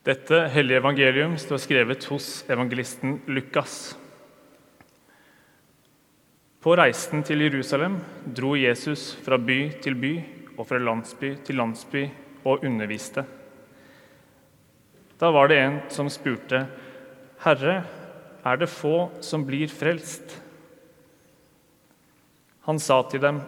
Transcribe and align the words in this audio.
Dette 0.00 0.46
hellige 0.48 0.80
evangelium 0.80 1.34
står 1.36 1.58
skrevet 1.60 2.04
hos 2.08 2.26
evangelisten 2.48 3.18
Lukas. 3.28 3.98
På 6.60 6.72
reisen 6.76 7.20
til 7.24 7.42
Jerusalem 7.44 7.98
dro 8.24 8.54
Jesus 8.56 9.10
fra 9.20 9.36
by 9.36 9.58
til 9.84 9.98
by 10.00 10.12
og 10.54 10.64
fra 10.70 10.80
landsby 10.80 11.34
til 11.44 11.60
landsby 11.60 12.06
og 12.48 12.64
underviste. 12.64 13.26
Da 15.20 15.28
var 15.36 15.52
det 15.52 15.58
en 15.60 15.76
som 15.92 16.08
spurte, 16.08 16.66
'Herre, 17.44 17.84
er 18.44 18.56
det 18.56 18.68
få 18.68 19.10
som 19.20 19.44
blir 19.44 19.68
frelst?' 19.68 20.40
Han 22.64 22.78
sa 22.78 23.02
til 23.02 23.20
dem, 23.20 23.40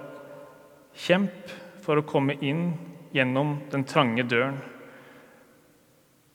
'Kjemp 0.95 1.49
for 1.81 1.97
å 1.97 2.05
komme 2.05 2.37
inn 2.43 2.75
gjennom 3.15 3.59
den 3.71 3.85
trange 3.85 4.23
døren.' 4.23 4.61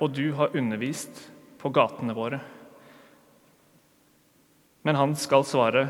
og 0.00 0.14
du 0.16 0.32
har 0.36 0.56
undervist 0.56 1.26
på 1.60 1.70
gatene 1.76 2.16
våre. 2.16 2.40
Men 4.82 4.96
han 4.96 5.16
skal 5.16 5.44
svare, 5.44 5.88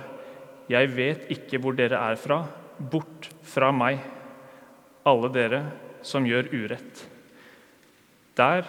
Jeg 0.71 0.87
vet 0.95 1.25
ikke 1.35 1.59
hvor 1.59 1.75
dere 1.75 1.99
er 1.99 2.15
fra, 2.15 2.45
bort 2.79 3.27
fra 3.43 3.73
meg, 3.75 3.99
alle 5.03 5.31
dere 5.35 5.65
som 6.07 6.23
gjør 6.23 6.47
urett. 6.55 7.01
Der 8.39 8.63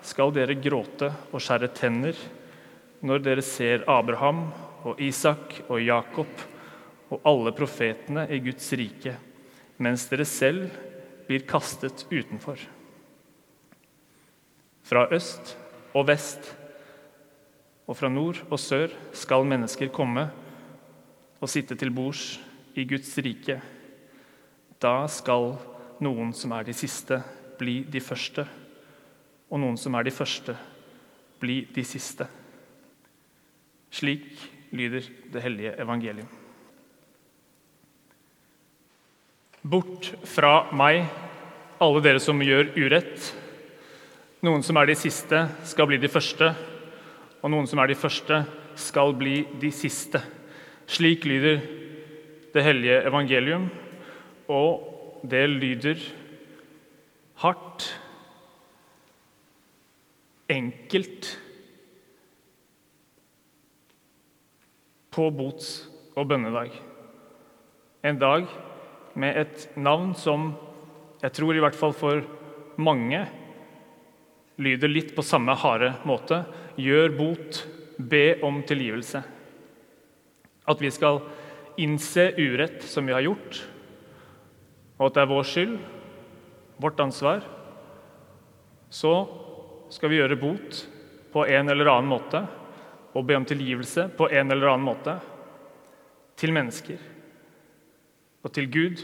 skal 0.00 0.32
dere 0.32 0.56
gråte 0.56 1.10
og 1.28 1.42
skjære 1.44 1.68
tenner 1.76 2.16
når 3.04 3.20
dere 3.20 3.44
ser 3.44 3.84
Abraham 3.90 4.46
og 4.88 5.00
Isak 5.02 5.58
og 5.68 5.82
Jakob 5.82 6.46
og 7.12 7.20
alle 7.28 7.52
profetene 7.52 8.24
i 8.32 8.40
Guds 8.40 8.72
rike, 8.78 9.12
mens 9.76 10.06
dere 10.08 10.24
selv 10.24 10.72
blir 11.28 11.44
kastet 11.44 12.06
utenfor. 12.08 12.56
Fra 14.82 15.06
øst 15.14 15.54
og 15.94 16.06
vest 16.08 16.54
og 17.86 17.96
fra 17.98 18.08
nord 18.08 18.40
og 18.48 18.60
sør 18.60 18.92
skal 19.16 19.46
mennesker 19.48 19.90
komme 19.92 20.28
og 21.42 21.50
sitte 21.50 21.76
til 21.78 21.90
bords 21.94 22.38
i 22.78 22.84
Guds 22.88 23.12
rike. 23.18 23.58
Da 24.82 25.06
skal 25.10 25.56
noen 26.02 26.32
som 26.34 26.54
er 26.56 26.66
de 26.66 26.74
siste, 26.74 27.18
bli 27.58 27.82
de 27.84 28.00
første, 28.02 28.46
og 29.52 29.60
noen 29.60 29.76
som 29.78 29.94
er 29.98 30.06
de 30.06 30.14
første, 30.14 30.54
bli 31.42 31.62
de 31.74 31.84
siste. 31.86 32.26
Slik 33.92 34.30
lyder 34.72 35.04
det 35.34 35.42
hellige 35.44 35.74
evangelium. 35.82 36.30
Bort 39.62 40.08
fra 40.26 40.72
meg, 40.74 41.04
alle 41.82 42.02
dere 42.02 42.22
som 42.22 42.40
gjør 42.42 42.72
urett. 42.78 43.28
Noen 44.42 44.64
som 44.66 44.74
er 44.80 44.88
de 44.90 44.94
siste, 44.98 45.38
skal 45.70 45.86
bli 45.86 46.00
de 46.02 46.08
første, 46.10 46.48
og 47.46 47.50
noen 47.52 47.68
som 47.70 47.78
er 47.78 47.92
de 47.92 47.94
første, 47.94 48.40
skal 48.74 49.12
bli 49.14 49.44
de 49.62 49.68
siste. 49.70 50.18
Slik 50.90 51.22
lyder 51.30 51.60
det 52.50 52.64
hellige 52.66 52.96
evangelium, 53.06 53.68
og 54.50 55.22
det 55.30 55.44
lyder 55.46 56.02
hardt, 57.38 57.86
enkelt, 60.50 61.28
på 65.12 65.28
bots- 65.38 65.84
og 66.16 66.26
bønnedag. 66.32 66.74
En 68.02 68.18
dag 68.18 68.50
med 69.14 69.38
et 69.38 69.68
navn 69.78 70.16
som 70.18 70.50
jeg 71.22 71.30
tror 71.38 71.54
i 71.54 71.62
hvert 71.62 71.78
fall 71.78 71.94
for 71.94 72.26
mange 72.82 73.22
lyder 74.62 74.90
litt 74.90 75.14
på 75.16 75.24
samme 75.26 75.54
harde 75.58 75.92
måte. 76.08 76.42
Gjør 76.80 77.14
bot, 77.18 77.62
be 77.98 78.38
om 78.46 78.62
tilgivelse. 78.66 79.22
At 80.68 80.82
vi 80.82 80.90
skal 80.94 81.20
innse 81.80 82.30
urett 82.38 82.82
som 82.86 83.06
vi 83.08 83.14
har 83.16 83.24
gjort, 83.24 83.62
og 84.98 85.08
at 85.08 85.16
det 85.16 85.22
er 85.22 85.30
vår 85.30 85.46
skyld, 85.48 85.76
vårt 86.82 87.00
ansvar. 87.02 87.42
Så 88.92 89.12
skal 89.92 90.12
vi 90.12 90.20
gjøre 90.20 90.38
bot 90.40 90.82
på 91.32 91.46
en 91.48 91.72
eller 91.72 91.90
annen 91.90 92.10
måte 92.12 92.42
og 93.12 93.26
be 93.28 93.36
om 93.36 93.46
tilgivelse 93.48 94.06
på 94.16 94.28
en 94.30 94.52
eller 94.52 94.72
annen 94.72 94.86
måte 94.86 95.16
til 96.40 96.52
mennesker 96.54 97.00
og 98.42 98.52
til 98.54 98.68
Gud. 98.72 99.02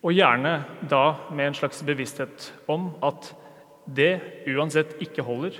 Og 0.00 0.14
gjerne 0.16 0.54
da 0.88 1.04
med 1.30 1.50
en 1.50 1.58
slags 1.58 1.82
bevissthet 1.86 2.50
om 2.70 2.90
at 3.04 3.32
det 3.86 4.44
uansett 4.50 4.96
ikke 5.02 5.24
holder. 5.24 5.56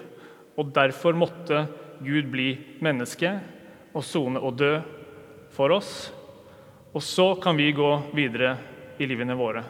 Og 0.59 0.73
derfor 0.75 1.17
måtte 1.17 1.65
Gud 2.01 2.31
bli 2.33 2.53
menneske 2.83 3.33
og 3.95 4.05
sone 4.07 4.41
og 4.41 4.59
dø 4.61 4.75
for 5.55 5.75
oss. 5.75 6.11
Og 6.95 7.03
så 7.05 7.33
kan 7.43 7.59
vi 7.59 7.71
gå 7.77 7.91
videre 8.17 8.57
i 8.99 9.07
livene 9.09 9.37
våre. 9.39 9.63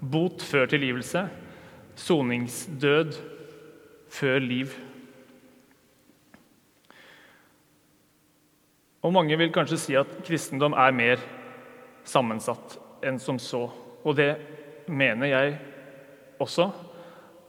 Bot 0.00 0.42
før 0.44 0.70
tilgivelse. 0.70 1.26
Soningsdød 1.98 3.18
før 4.12 4.40
liv. 4.40 4.72
Og 9.02 9.12
Mange 9.12 9.36
vil 9.38 9.50
kanskje 9.52 9.80
si 9.80 9.96
at 9.98 10.10
kristendom 10.22 10.76
er 10.78 10.94
mer 10.94 11.22
sammensatt 12.06 12.78
enn 13.02 13.18
som 13.18 13.38
så. 13.42 13.66
Og 14.06 14.16
det 14.18 14.30
mener 14.86 15.30
jeg 15.30 15.58
også. 16.42 16.70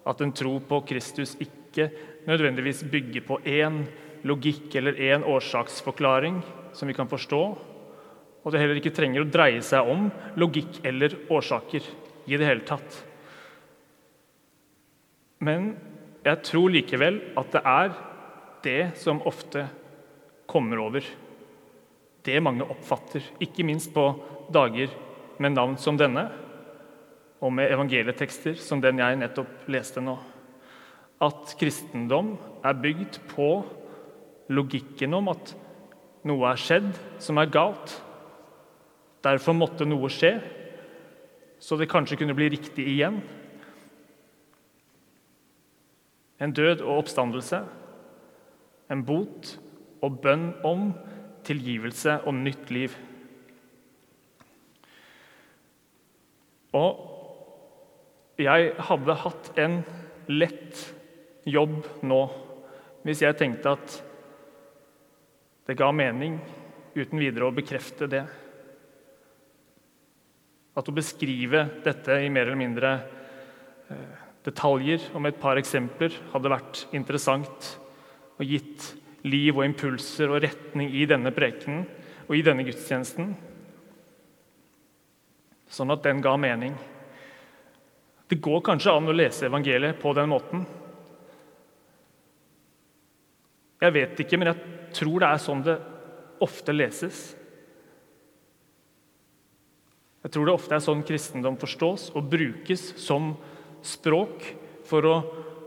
At 0.05 0.21
en 0.21 0.33
tro 0.35 0.57
på 0.59 0.81
Kristus 0.87 1.35
ikke 1.41 1.89
nødvendigvis 2.27 2.83
bygger 2.91 3.25
på 3.27 3.39
én 3.47 3.83
logikk 4.27 4.75
eller 4.79 4.99
én 4.99 5.23
årsaksforklaring 5.27 6.41
som 6.73 6.87
vi 6.87 6.95
kan 6.97 7.09
forstå. 7.11 7.41
Og 8.43 8.51
det 8.51 8.59
heller 8.59 8.79
ikke 8.79 8.93
trenger 8.95 9.23
å 9.23 9.31
dreie 9.31 9.61
seg 9.63 9.87
om 9.87 10.09
logikk 10.39 10.81
eller 10.87 11.15
årsaker 11.31 11.85
i 12.27 12.37
det 12.39 12.47
hele 12.47 12.67
tatt. 12.67 12.99
Men 15.43 15.73
jeg 16.23 16.39
tror 16.47 16.71
likevel 16.71 17.19
at 17.39 17.51
det 17.51 17.63
er 17.67 17.95
det 18.63 18.81
som 18.99 19.23
ofte 19.27 19.65
kommer 20.47 20.79
over 20.79 21.07
det 22.23 22.39
mange 22.39 22.63
oppfatter, 22.63 23.23
ikke 23.43 23.65
minst 23.67 23.91
på 23.95 24.05
dager 24.53 24.91
med 25.43 25.55
navn 25.57 25.75
som 25.81 25.97
denne, 25.99 26.29
og 27.43 27.51
med 27.51 27.71
evangelietekster 27.75 28.55
som 28.61 28.81
den 28.81 29.01
jeg 29.01 29.19
nettopp 29.19 29.67
leste 29.71 30.01
nå. 30.03 30.15
At 31.23 31.55
kristendom 31.59 32.37
er 32.63 32.79
bygd 32.79 33.19
på 33.31 33.49
logikken 34.53 35.15
om 35.17 35.29
at 35.33 35.53
noe 36.27 36.53
er 36.53 36.59
skjedd 36.59 36.89
som 37.23 37.39
er 37.41 37.51
galt. 37.51 37.97
Derfor 39.23 39.55
måtte 39.55 39.87
noe 39.87 40.11
skje, 40.11 40.37
så 41.59 41.75
det 41.79 41.91
kanskje 41.91 42.19
kunne 42.19 42.35
bli 42.35 42.49
riktig 42.51 42.87
igjen. 42.95 43.21
En 46.43 46.51
død 46.51 46.83
og 46.83 47.03
oppstandelse, 47.03 47.61
en 48.91 49.03
bot 49.07 49.55
og 50.03 50.19
bønn 50.23 50.49
om 50.67 50.91
tilgivelse 51.47 52.19
og 52.27 52.35
nytt 52.39 52.71
liv. 52.71 52.95
Og 56.75 57.12
jeg 58.41 58.73
hadde 58.89 59.19
hatt 59.23 59.51
en 59.61 59.79
lett 60.31 60.79
jobb 61.45 61.75
nå 62.07 62.21
hvis 63.03 63.21
jeg 63.25 63.37
tenkte 63.37 63.75
at 63.75 63.97
det 65.67 65.75
ga 65.79 65.89
mening 65.95 66.37
uten 66.95 67.19
videre 67.19 67.49
å 67.49 67.55
bekrefte 67.55 68.07
det. 68.07 68.21
At 70.73 70.89
å 70.89 70.95
beskrive 70.95 71.65
dette 71.83 72.17
i 72.23 72.31
mer 72.31 72.47
eller 72.47 72.59
mindre 72.59 72.93
detaljer 72.93 74.21
detaljer 74.43 75.05
om 75.15 75.25
et 75.27 75.39
par 75.39 75.59
eksempler 75.59 76.15
hadde 76.33 76.51
vært 76.51 76.83
interessant 76.95 77.69
og 78.35 78.43
gitt 78.47 78.89
liv 79.23 79.55
og 79.55 79.63
impulser 79.63 80.31
og 80.33 80.41
retning 80.43 80.91
i 80.91 81.05
denne 81.07 81.31
prekenen 81.31 81.85
og 82.27 82.35
i 82.35 82.43
denne 82.43 82.63
gudstjenesten, 82.67 83.33
sånn 85.67 85.91
at 85.95 86.03
den 86.05 86.21
ga 86.23 86.35
mening. 86.39 86.75
Det 88.33 88.39
går 88.41 88.63
kanskje 88.65 88.95
an 88.97 89.11
å 89.11 89.13
lese 89.13 89.45
evangeliet 89.45 89.99
på 90.01 90.09
den 90.17 90.31
måten, 90.31 90.63
Jeg 93.83 93.91
vet 93.91 94.19
ikke, 94.23 94.37
men 94.39 94.47
jeg 94.47 94.91
tror 94.95 95.19
det 95.19 95.27
er 95.27 95.41
sånn 95.43 95.63
det 95.65 95.73
ofte 96.43 96.71
leses. 96.71 97.17
Jeg 100.23 100.31
tror 100.31 100.47
det 100.47 100.53
ofte 100.55 100.77
er 100.77 100.85
sånn 100.85 101.03
kristendom 101.03 101.57
forstås 101.59 102.05
og 102.15 102.29
brukes 102.31 102.85
som 103.03 103.33
språk 103.83 104.47
for 104.87 105.09
å 105.09 105.17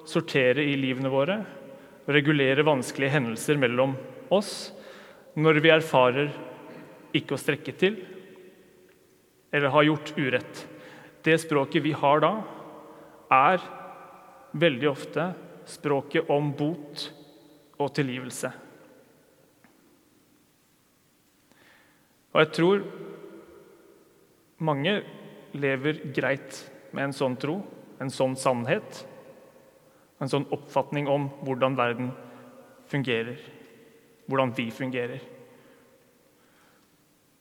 sortere 0.08 0.64
i 0.64 0.78
livene 0.80 1.12
våre 1.12 1.36
og 2.06 2.10
regulere 2.16 2.64
vanskelige 2.64 3.18
hendelser 3.18 3.60
mellom 3.60 3.92
oss 4.32 4.70
når 5.36 5.60
vi 5.60 5.74
erfarer 5.74 6.32
ikke 7.20 7.36
å 7.36 7.42
strekke 7.42 7.76
til 7.76 8.00
eller 9.52 9.76
har 9.76 9.90
gjort 9.90 10.16
urett. 10.16 10.66
Det 11.20 11.36
språket 11.42 11.84
vi 11.84 11.92
har 11.92 12.24
da, 12.24 12.32
er 13.32 13.62
veldig 14.56 14.88
ofte 14.90 15.30
språket 15.66 16.30
om 16.32 16.52
bot 16.56 17.08
og 17.82 17.90
tilgivelse. 17.96 18.52
Og 22.36 22.42
jeg 22.42 22.52
tror 22.52 22.82
mange 24.66 24.98
lever 25.56 26.02
greit 26.16 26.58
med 26.92 27.08
en 27.08 27.16
sånn 27.16 27.36
tro, 27.40 27.58
en 28.00 28.12
sånn 28.12 28.36
sannhet, 28.36 29.02
en 30.20 30.30
sånn 30.32 30.46
oppfatning 30.52 31.08
om 31.12 31.28
hvordan 31.44 31.76
verden 31.76 32.10
fungerer, 32.88 33.40
hvordan 34.28 34.52
vi 34.56 34.68
fungerer. 34.72 35.20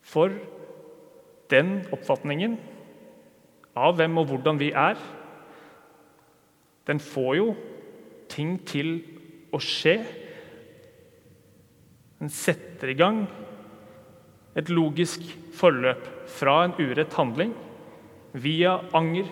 For 0.05 0.33
den 1.51 1.77
oppfatningen 1.93 2.57
av 3.75 3.97
hvem 3.99 4.19
og 4.21 4.31
hvordan 4.31 4.59
vi 4.59 4.71
er, 4.71 4.99
den 6.85 7.01
får 7.01 7.31
jo 7.39 7.47
ting 8.31 8.57
til 8.67 8.99
å 9.53 9.61
skje. 9.61 9.97
Den 12.19 12.31
setter 12.33 12.91
i 12.91 12.97
gang 12.97 13.25
et 14.55 14.69
logisk 14.71 15.23
forløp 15.55 16.05
fra 16.31 16.61
en 16.65 16.75
urett 16.79 17.15
handling 17.17 17.53
via 18.35 18.77
anger 18.95 19.27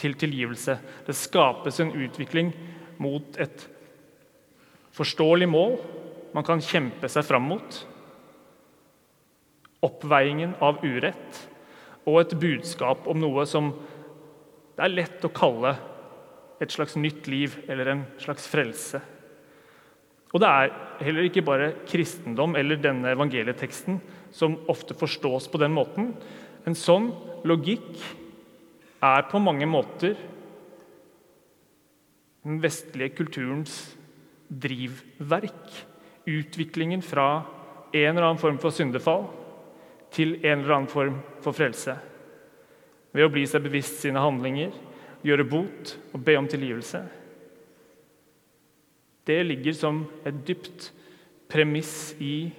til 0.00 0.16
tilgivelse. 0.18 0.78
Det 1.06 1.16
skapes 1.16 1.80
en 1.80 1.92
utvikling 1.96 2.52
mot 3.02 3.36
et 3.40 3.66
forståelig 4.96 5.48
mål 5.48 5.76
man 6.36 6.44
kan 6.44 6.62
kjempe 6.64 7.08
seg 7.08 7.24
fram 7.24 7.46
mot. 7.48 7.82
Oppveiingen 9.86 10.56
av 10.64 10.80
urett 10.84 11.42
og 12.06 12.20
et 12.22 12.34
budskap 12.40 13.08
om 13.10 13.20
noe 13.20 13.44
som 13.48 13.72
det 14.76 14.84
er 14.84 14.92
lett 14.92 15.24
å 15.24 15.32
kalle 15.32 15.72
et 16.62 16.72
slags 16.72 16.96
nytt 16.96 17.26
liv 17.28 17.56
eller 17.68 17.92
en 17.92 18.04
slags 18.22 18.46
frelse. 18.48 19.00
Og 20.34 20.42
det 20.42 20.48
er 20.48 20.72
heller 21.06 21.28
ikke 21.28 21.44
bare 21.46 21.72
kristendom 21.88 22.56
eller 22.58 22.80
denne 22.80 23.12
evangelieteksten 23.14 24.00
som 24.34 24.58
ofte 24.68 24.96
forstås 24.98 25.48
på 25.52 25.60
den 25.62 25.74
måten. 25.76 26.10
En 26.66 26.76
sånn 26.76 27.10
logikk 27.46 27.92
er 29.04 29.28
på 29.30 29.40
mange 29.40 29.68
måter 29.70 30.16
den 32.46 32.60
vestlige 32.62 33.14
kulturens 33.18 33.78
drivverk. 34.48 35.70
Utviklingen 36.26 37.02
fra 37.02 37.44
en 37.92 38.12
eller 38.12 38.26
annen 38.28 38.42
form 38.42 38.58
for 38.62 38.74
syndefall 38.74 39.28
til 40.14 40.36
en 40.42 40.60
eller 40.60 40.76
annen 40.76 40.90
form 40.90 41.20
for 41.44 41.56
frelse. 41.56 41.96
Ved 43.16 43.26
å 43.26 43.32
bli 43.32 43.46
seg 43.48 43.64
bevisst 43.64 44.02
sine 44.02 44.22
handlinger, 44.22 44.74
gjøre 45.26 45.46
bot 45.50 45.96
og 46.14 46.22
be 46.24 46.36
om 46.38 46.48
tilgivelse. 46.50 47.02
Det 49.26 49.40
ligger 49.42 49.74
som 49.74 50.04
et 50.26 50.38
dypt 50.46 50.90
premiss 51.50 52.14
i 52.22 52.52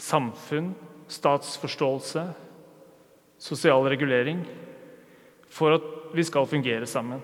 samfunn, 0.00 0.74
statsforståelse, 1.08 2.24
sosial 3.40 3.88
regulering, 3.88 4.42
for 5.48 5.76
at 5.78 5.88
vi 6.14 6.24
skal 6.26 6.48
fungere 6.50 6.86
sammen. 6.86 7.22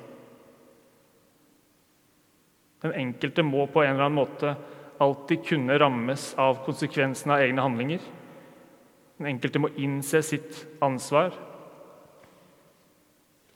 Den 2.81 2.97
enkelte 2.97 3.45
må 3.45 3.67
på 3.69 3.83
en 3.85 3.93
eller 3.93 4.09
annen 4.09 4.21
måte 4.21 4.55
alltid 5.01 5.45
kunne 5.45 5.79
rammes 5.81 6.31
av 6.41 6.63
konsekvensene 6.65 7.37
av 7.37 7.45
egne 7.45 7.65
handlinger. 7.65 8.05
Den 9.21 9.35
enkelte 9.35 9.61
må 9.61 9.73
innse 9.77 10.23
sitt 10.25 10.63
ansvar 10.85 11.35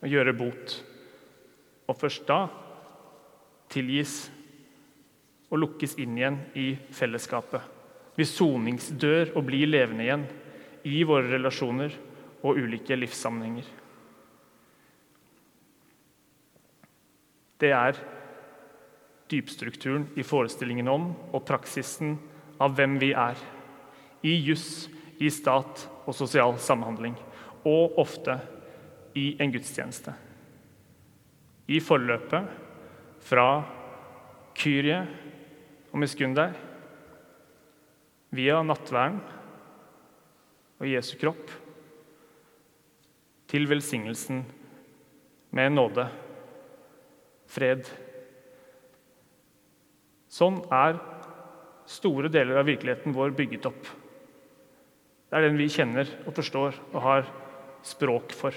og 0.05 0.11
gjøre 0.12 0.37
bot. 0.37 0.77
Og 1.89 1.99
først 2.01 2.25
da 2.29 2.47
tilgis 3.73 4.25
og 5.51 5.61
lukkes 5.61 5.97
inn 6.03 6.17
igjen 6.19 6.41
i 6.59 6.73
fellesskapet. 6.95 7.61
Vi 8.15 8.27
soningsdør 8.29 9.35
og 9.35 9.47
blir 9.49 9.69
levende 9.69 10.07
igjen 10.07 10.27
i 10.87 11.03
våre 11.07 11.29
relasjoner 11.35 11.95
og 12.45 12.61
ulike 12.61 12.97
livssammenhenger. 12.99 13.67
Det 17.61 17.71
er 17.73 17.99
dypstrukturen 19.31 20.09
i 20.21 20.25
forestillingen 20.27 20.91
om 20.91 21.09
og 21.33 21.45
praksisen 21.49 22.19
av 22.63 22.75
hvem 22.77 22.99
vi 23.03 23.13
er. 23.17 23.39
I 24.25 24.35
juss, 24.47 24.89
i 25.21 25.31
stat 25.31 25.87
og 26.05 26.17
sosial 26.17 26.59
samhandling. 26.61 27.17
Og 27.65 27.99
ofte 28.01 28.37
i 29.17 29.33
en 29.41 29.53
gudstjeneste. 29.55 30.13
I 31.65 31.81
forløpet 31.81 32.51
fra 33.25 33.49
Kyrie 34.59 35.01
og 35.93 36.01
Miskunder 36.03 36.53
via 38.35 38.59
nattverden 38.67 39.21
og 40.83 40.91
Jesu 40.91 41.15
kropp, 41.21 41.53
til 43.49 43.69
velsignelsen 43.71 44.41
med 45.55 45.75
nåde, 45.77 46.09
fred. 47.47 47.87
Sånn 50.27 50.59
er 50.75 50.99
store 51.87 52.31
deler 52.33 52.59
av 52.59 52.67
virkeligheten 52.67 53.15
vår 53.15 53.37
bygget 53.39 53.69
opp. 53.71 53.87
Det 55.31 55.39
er 55.39 55.47
den 55.47 55.61
vi 55.61 55.71
kjenner 55.71 56.11
og 56.25 56.35
forstår 56.35 56.81
og 56.91 57.01
har 57.05 57.29
språk 57.87 58.35
for. 58.35 58.57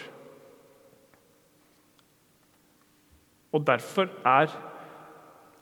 Og 3.55 3.63
derfor 3.67 4.09
er 4.27 4.51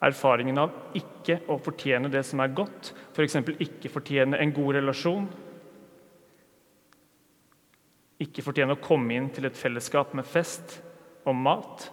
erfaringen 0.06 0.58
av 0.62 0.74
ikke 0.98 1.40
å 1.50 1.58
fortjene 1.62 2.12
det 2.12 2.24
som 2.28 2.42
er 2.44 2.54
godt, 2.56 2.92
f.eks. 3.16 3.38
ikke 3.62 3.92
fortjene 3.94 4.40
en 4.42 4.54
god 4.56 4.78
relasjon, 4.80 5.28
ikke 8.22 8.44
fortjene 8.46 8.78
å 8.78 8.82
komme 8.84 9.16
inn 9.18 9.30
til 9.36 9.48
et 9.48 9.58
fellesskap 9.60 10.14
med 10.16 10.28
fest 10.28 10.78
og 11.28 11.36
mat, 11.36 11.90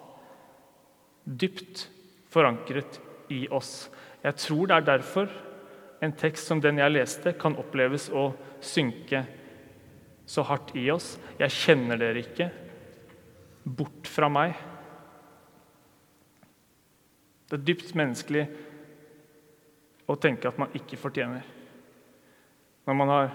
dypt 1.24 1.86
forankret 2.32 3.00
i 3.32 3.44
oss. 3.50 3.88
Jeg 4.22 4.38
tror 4.38 4.68
det 4.68 4.76
er 4.76 4.88
derfor 4.92 5.32
en 6.02 6.14
tekst 6.18 6.48
som 6.50 6.60
den 6.62 6.80
jeg 6.82 6.94
leste, 6.94 7.34
kan 7.38 7.56
oppleves 7.58 8.08
å 8.10 8.30
synke 8.62 9.24
så 10.26 10.44
hardt 10.46 10.74
i 10.78 10.88
oss. 10.94 11.16
Jeg 11.38 11.54
kjenner 11.54 11.98
dere 12.00 12.22
ikke. 12.22 12.48
Bort 13.62 14.10
fra 14.10 14.30
meg. 14.32 14.54
Det 17.52 17.58
er 17.58 17.64
dypt 17.68 17.90
menneskelig 17.92 18.46
å 20.08 20.14
tenke 20.16 20.48
at 20.48 20.56
man 20.56 20.72
ikke 20.72 20.96
fortjener. 20.96 21.44
Når 22.88 22.96
man 22.96 23.12
har 23.12 23.34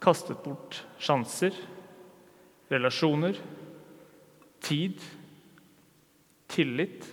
kastet 0.00 0.40
bort 0.40 0.78
sjanser, 0.96 1.52
relasjoner, 2.72 3.36
tid, 4.64 5.04
tillit. 6.48 7.04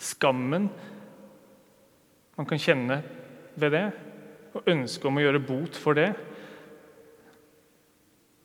Skammen 0.00 0.70
man 2.40 2.48
kan 2.48 2.64
kjenne 2.64 3.02
ved 3.60 3.76
det, 3.76 3.86
og 4.56 4.72
ønske 4.78 5.12
om 5.12 5.20
å 5.20 5.28
gjøre 5.28 5.44
bot 5.44 5.76
for 5.76 6.00
det. 6.00 6.08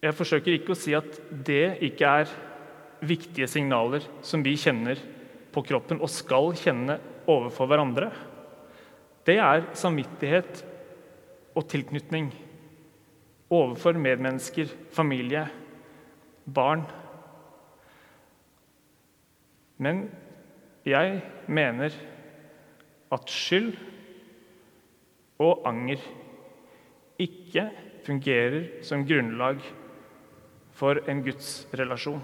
Jeg 0.04 0.20
forsøker 0.20 0.60
ikke 0.60 0.76
å 0.76 0.84
si 0.84 0.92
at 1.00 1.16
det 1.32 1.78
ikke 1.88 2.16
er 2.26 2.40
viktige 3.08 3.48
signaler 3.48 4.04
som 4.20 4.44
vi 4.44 4.60
kjenner 4.60 5.00
på 5.56 5.64
kroppen 5.64 6.02
og 6.04 6.12
skal 6.12 6.52
kjenne 6.60 7.00
overfor 7.32 7.70
hverandre, 7.72 8.10
det 9.26 9.40
er 9.42 9.70
samvittighet 9.74 10.62
og 11.56 11.66
tilknytning 11.72 12.28
overfor 13.50 13.98
medmennesker, 13.98 14.70
familie, 14.94 15.46
barn. 16.46 16.84
Men 19.82 20.06
jeg 20.86 21.22
mener 21.48 21.96
at 23.16 23.32
skyld 23.32 23.74
og 25.42 25.66
anger 25.68 26.04
ikke 27.22 27.70
fungerer 28.06 28.84
som 28.86 29.06
grunnlag 29.08 29.62
for 30.76 31.00
en 31.10 31.24
gudsrelasjon. 31.26 32.22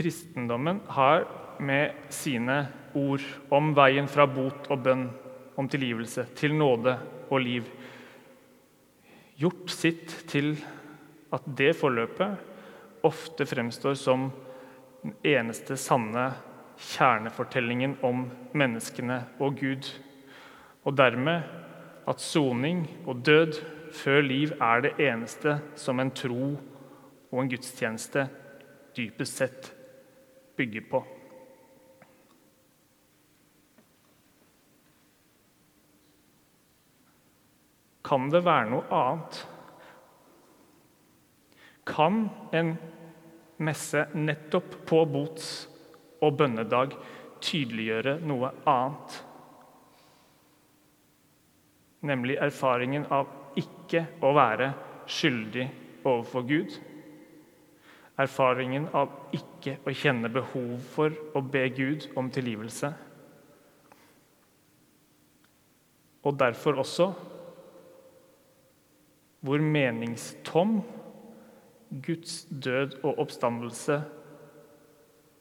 Kristendommen 0.00 0.80
har 0.96 1.26
med 1.60 1.92
sine 2.08 2.62
ord 2.96 3.24
om 3.52 3.74
veien 3.76 4.06
fra 4.08 4.24
bot 4.24 4.70
og 4.72 4.78
bønn, 4.86 5.08
om 5.60 5.66
tilgivelse, 5.68 6.24
til 6.38 6.54
nåde 6.56 6.94
og 7.28 7.42
liv, 7.44 7.66
gjort 9.36 9.72
sitt 9.72 10.14
til 10.30 10.54
at 11.36 11.44
det 11.58 11.74
forløpet 11.76 13.02
ofte 13.04 13.44
fremstår 13.48 13.98
som 14.00 14.30
den 15.02 15.12
eneste 15.26 15.76
sanne 15.80 16.30
kjernefortellingen 16.80 17.98
om 18.04 18.24
menneskene 18.56 19.18
og 19.40 19.60
Gud. 19.60 19.90
Og 20.88 20.96
dermed 20.96 21.44
at 22.08 22.24
soning 22.24 22.86
og 23.04 23.20
død 23.26 23.60
før 24.00 24.24
liv 24.24 24.56
er 24.56 24.86
det 24.86 24.94
eneste 25.10 25.58
som 25.76 26.00
en 26.00 26.12
tro 26.16 26.54
og 26.56 27.42
en 27.42 27.52
gudstjeneste 27.52 28.24
dypest 28.96 29.42
sett 29.42 29.70
bygger 30.60 30.84
på. 30.90 31.00
Kan 38.10 38.26
det 38.32 38.42
være 38.42 38.70
noe 38.72 38.86
annet? 38.90 39.40
Kan 41.86 42.24
en 42.52 42.74
messe 43.62 44.06
nettopp 44.18 44.80
på 44.88 45.04
bots- 45.08 45.68
og 46.20 46.36
bønnedag 46.40 46.96
tydeliggjøre 47.40 48.18
noe 48.26 48.50
annet? 48.68 49.20
Nemlig 52.10 52.40
erfaringen 52.42 53.06
av 53.12 53.30
ikke 53.60 54.06
å 54.24 54.34
være 54.36 54.72
skyldig 55.10 55.68
overfor 56.02 56.48
Gud. 56.50 56.80
Erfaringen 58.20 58.88
av 58.96 59.12
ikke 59.32 59.78
å 59.86 59.94
kjenne 59.96 60.28
behov 60.32 60.76
for 60.92 61.14
å 61.36 61.40
be 61.40 61.62
Gud 61.72 62.10
om 62.20 62.28
tilgivelse. 62.32 62.92
Og 66.28 66.36
derfor 66.40 66.82
også 66.82 67.10
hvor 69.40 69.62
meningstom 69.64 70.82
Guds 72.04 72.44
død 72.50 72.98
og 73.02 73.22
oppstandelse, 73.24 74.02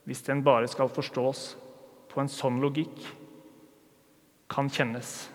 hvis 0.08 0.22
den 0.26 0.44
bare 0.44 0.68
skal 0.72 0.90
forstås 0.90 1.42
på 2.10 2.22
en 2.24 2.32
sånn 2.32 2.62
logikk, 2.64 3.04
kan 4.50 4.72
kjennes. 4.72 5.28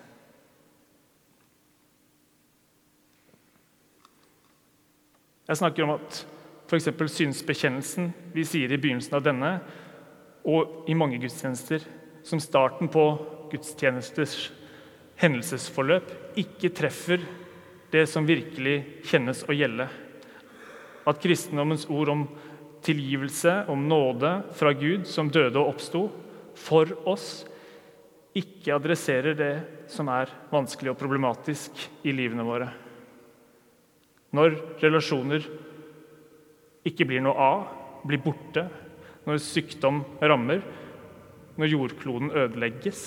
Jeg 5.45 5.61
snakker 5.61 5.85
om 5.85 5.93
at 5.93 6.25
f.eks. 6.65 6.89
synsbekjennelsen 7.13 8.11
vi 8.33 8.45
sier 8.47 8.71
i 8.71 8.79
begynnelsen 8.79 9.17
av 9.17 9.25
denne, 9.25 9.51
og 10.45 10.89
i 10.89 10.97
mange 10.97 11.19
gudstjenester, 11.21 11.83
som 12.25 12.41
starten 12.41 12.89
på 12.91 13.03
gudstjenesters 13.51 14.49
hendelsesforløp, 15.21 16.09
ikke 16.41 16.73
treffer 16.75 17.21
det 17.93 18.05
som 18.09 18.27
virkelig 18.27 18.79
kjennes 19.07 19.45
å 19.47 19.55
gjelde 19.55 19.87
at 21.05 21.21
kristendommens 21.21 21.85
ord 21.93 22.09
om 22.09 22.23
tilgivelse, 22.85 23.65
om 23.69 23.87
nåde 23.89 24.31
fra 24.57 24.73
Gud 24.77 25.05
som 25.09 25.29
døde 25.33 25.61
og 25.61 25.75
oppsto, 25.75 26.07
for 26.57 26.89
oss 27.09 27.45
ikke 28.35 28.75
adresserer 28.75 29.37
det 29.37 29.53
som 29.91 30.09
er 30.11 30.31
vanskelig 30.51 30.91
og 30.91 30.99
problematisk 30.99 31.85
i 32.05 32.13
livene 32.15 32.45
våre. 32.45 32.67
Når 34.35 34.57
relasjoner 34.81 35.45
ikke 36.85 37.07
blir 37.09 37.23
noe 37.25 37.35
av, 37.41 37.67
blir 38.05 38.21
borte, 38.21 38.67
når 39.25 39.41
sykdom 39.41 40.03
rammer, 40.21 40.61
når 41.55 41.71
jordkloden 41.71 42.33
ødelegges 42.35 43.05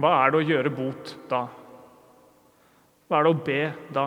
Hva 0.00 0.10
er 0.24 0.32
det 0.32 0.38
å 0.40 0.46
gjøre 0.48 0.70
bot 0.74 1.12
da? 1.30 1.44
Hva 3.06 3.20
er 3.20 3.26
det 3.26 3.30
å 3.30 3.42
be 3.46 3.60
da? 3.94 4.06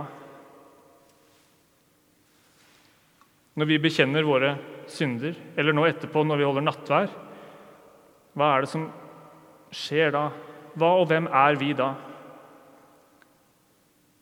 når 3.57 3.69
vi 3.71 3.79
bekjenner 3.81 4.25
våre 4.25 4.51
synder, 4.89 5.33
eller 5.57 5.73
nå 5.73 5.87
etterpå 5.87 6.21
når 6.23 6.39
vi 6.39 6.45
holder 6.45 6.65
nattvær, 6.65 7.13
hva 8.37 8.49
er 8.53 8.63
det 8.63 8.69
som 8.69 8.83
skjer 9.73 10.13
da? 10.13 10.27
Hva 10.77 10.91
og 10.99 11.07
hvem 11.09 11.25
er 11.33 11.57
vi 11.57 11.71
da? 11.77 11.89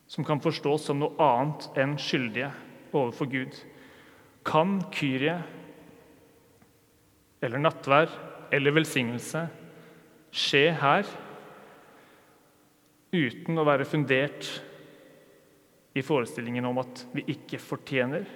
Som 0.06 0.24
kan 0.24 0.40
forstås 0.42 0.86
som 0.86 1.00
noe 1.02 1.16
annet 1.22 1.68
enn 1.78 1.96
skyldige 1.98 2.52
overfor 2.92 3.30
Gud. 3.30 3.56
Kan 4.46 4.78
Kyrie 4.94 5.40
eller 7.42 7.62
nattvær 7.62 8.10
eller 8.54 8.74
velsignelse 8.76 9.46
skje 10.36 10.70
her 10.78 11.08
uten 13.16 13.58
å 13.58 13.66
være 13.66 13.86
fundert 13.88 14.48
i 15.96 16.02
forestillingen 16.04 16.66
om 16.68 16.82
at 16.82 17.06
vi 17.16 17.24
ikke 17.32 17.60
fortjener 17.62 18.26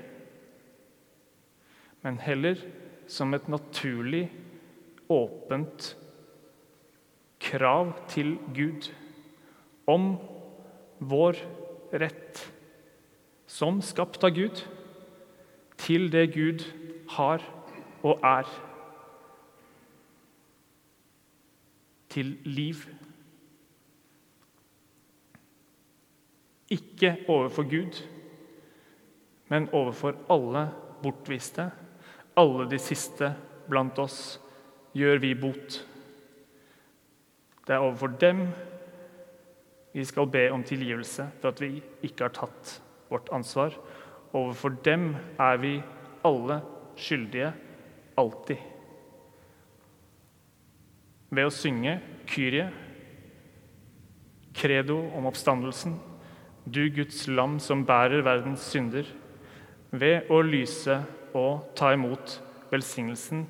men 2.01 2.21
heller 2.25 2.61
som 3.11 3.35
et 3.35 3.49
naturlig, 3.51 4.29
åpent 5.11 5.97
krav 7.43 7.91
til 8.13 8.37
Gud 8.55 8.87
om 9.91 10.13
vår 11.01 11.41
rett 11.93 12.43
som 13.51 13.81
skapt 13.83 14.25
av 14.25 14.35
Gud 14.37 14.63
til 15.81 16.09
det 16.13 16.29
Gud 16.37 16.65
har 17.17 17.45
og 18.07 18.23
er. 18.25 18.49
Til 22.11 22.37
liv. 22.45 22.87
Ikke 26.71 27.17
overfor 27.29 27.67
Gud, 27.71 28.01
men 29.51 29.69
overfor 29.75 30.15
alle 30.31 30.69
bortviste 31.03 31.71
alle 32.41 32.67
de 32.71 32.79
siste 32.81 33.33
blant 33.71 33.99
oss 34.03 34.39
gjør 34.97 35.21
vi 35.23 35.35
bot. 35.39 35.79
Det 37.67 37.77
er 37.77 37.85
overfor 37.85 38.15
dem 38.21 38.49
vi 39.93 40.05
skal 40.07 40.29
be 40.31 40.47
om 40.53 40.63
tilgivelse 40.67 41.27
for 41.41 41.51
at 41.51 41.61
vi 41.63 41.81
ikke 42.07 42.29
har 42.29 42.35
tatt 42.35 42.77
vårt 43.11 43.31
ansvar. 43.35 43.75
Overfor 44.33 44.77
dem 44.85 45.15
er 45.39 45.57
vi 45.63 45.73
alle 46.27 46.61
skyldige 47.01 47.51
alltid. 48.21 48.61
Ved 51.31 51.47
å 51.47 51.55
synge 51.55 51.97
Kyrie, 52.31 52.69
credo 54.55 54.99
om 55.17 55.27
oppstandelsen, 55.31 55.97
du 56.67 56.83
Guds 56.95 57.25
lam 57.31 57.59
som 57.63 57.85
bærer 57.87 58.23
verdens 58.27 58.67
synder, 58.71 59.07
ved 59.91 60.31
å 60.31 60.41
lyse 60.47 61.01
og 61.35 61.71
ta 61.79 61.93
imot 61.95 62.37
velsignelsen, 62.71 63.47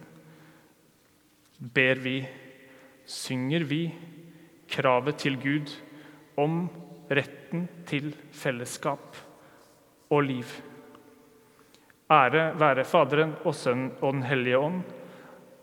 ber 1.61 2.01
vi, 2.01 2.23
synger 3.05 3.65
vi 3.69 3.83
kravet 4.71 5.19
til 5.21 5.37
Gud 5.41 5.73
om 6.41 6.63
retten 7.11 7.67
til 7.89 8.13
fellesskap 8.33 9.19
og 10.11 10.25
liv. 10.27 10.47
Ære 12.11 12.51
være 12.59 12.87
Faderen 12.89 13.37
og 13.45 13.55
Sønnen 13.55 13.93
og 14.01 14.17
Den 14.17 14.25
hellige 14.27 14.59
ånd, 14.59 14.81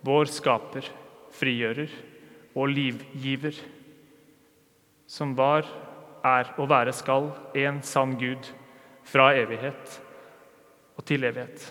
vår 0.08 0.30
skaper, 0.32 0.86
frigjører 1.36 1.92
og 2.56 2.72
livgiver, 2.72 3.58
som 5.08 5.34
var, 5.38 5.68
er 6.24 6.54
og 6.58 6.70
være 6.70 6.94
skal 6.96 7.32
en 7.56 7.82
sann 7.84 8.16
Gud 8.20 8.52
fra 9.08 9.32
evighet 9.36 10.00
og 10.98 11.06
til 11.08 11.24
evighet. 11.28 11.68